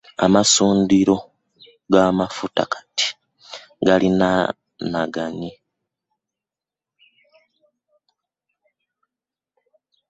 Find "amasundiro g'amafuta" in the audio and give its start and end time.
0.25-2.63